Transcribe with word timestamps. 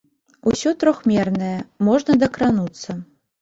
Усё 0.51 0.71
трохмернае, 0.83 1.51
можна 1.91 2.17
дакрануцца. 2.25 2.99